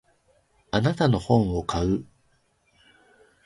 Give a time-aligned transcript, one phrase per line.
[0.71, 2.07] あなたの本を買う。